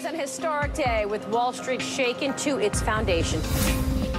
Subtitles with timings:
[0.00, 3.40] was an historic day with Wall Street shaken to its foundation.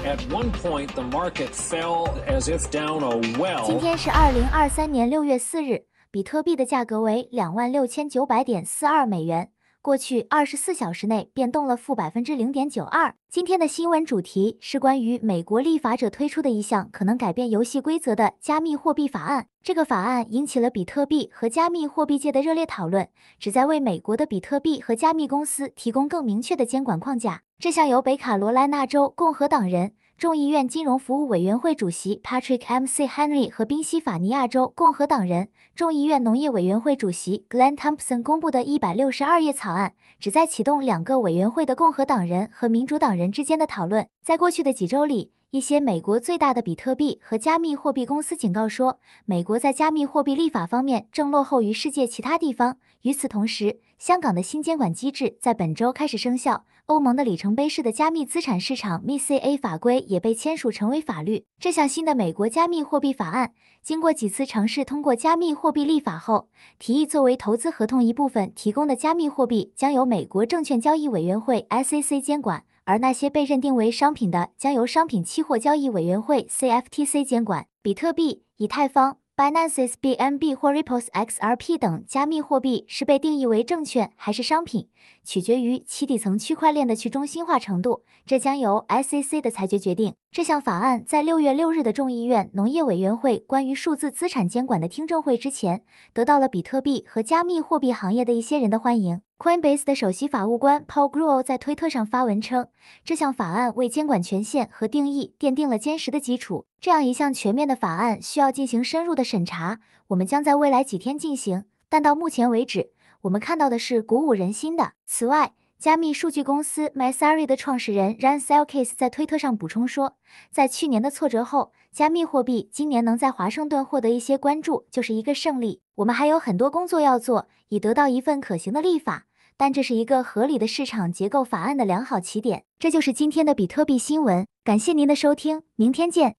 [0.06, 3.80] At one point, the market fell as if down a 今 well.
[3.80, 9.52] 天是二零二三年六月四日，比特币的价格为两万六千九百点四二美元，
[9.83, 13.17] 过去二十四小时内变动了负百分之零点九二。
[13.29, 19.49] 今天的新闻主题是关于美国立法者推出的一项可能改变游戏规则的加密货币法案。
[19.61, 23.09] 这个法案引起了比特币和加密货币界的热烈讨论，
[23.41, 27.43] 旨在为美国的比特币和加密公司提供更明确的监管框架。
[27.59, 29.95] 这项由北卡罗来纳州共和党人。
[30.23, 32.87] 众议院金融服务委员会主席 Patrick M.
[32.87, 33.09] C.
[33.09, 44.07] Henry 和宾夕法尼亚州共和党人众议院农业委员会主席 Glenn Thompson 公布的一百六十二页草案，旨在启动两个委员会的共和党人和民主党人之间的讨论。
[44.23, 52.79] 在过去的几周里，一些美国最大的比特币和加密货币公司警告说，美国在加密货币立法方面正落后于世界其他地方。
[53.03, 56.65] 与此同时，香港的新监管机制在本周开始生效。
[56.87, 61.45] 欧盟的里程碑式的加密资产市场 MiCA 法规也被签署成为法律。
[61.61, 77.67] 这项新的美国加密货币法案经过几次尝试通过加密货币立法后，提议作为投资合同一部分提供的加密货币将由美国证券交易委员会 SEC 监管，而那些被认定为商品的将由商品期货交易委员会 CFTC 监管。
[77.83, 79.19] 比特币、以太坊。
[79.35, 84.89] Binance BNB 或 Ripple's XRP 等加密货币是被定义为证券还是商品，
[85.25, 90.15] 取决于其底层区块链的去中心化程度，这将由 SEC 的裁决决定。
[90.31, 99.23] 这项法案在六月六日的众议院农业委员会关于数字资产监管的听证会之前，得到了比特币和加密货币行业的一些人的欢迎。
[99.43, 102.69] Coinbase 的首席法务官 Paul Grewal 在推特上发文称，
[103.05, 106.67] 这项法案为监管权限和定义奠定了坚实的基础。
[106.81, 111.65] 这样一项全面的法案需要进行深入的审查，我们将在未来几天进行。
[111.89, 114.93] 但到目前为止，我们看到的是鼓舞人心的。
[115.07, 120.15] 此外，加密数据公司 Messari 的创始人 Ran Selkis 在推特上补充说，
[120.53, 125.81] 在去年的挫折后，加密货币今年能在华盛顿获得一些关注，就是一个胜利。
[125.97, 129.27] 我们还有很多工作要做，以得到一份可行的立法，
[129.57, 132.65] 但这是一个合理的市场结构法案的良好起点。
[132.79, 136.37] 这就是今天的比特币新闻，感谢您的收听，明天见。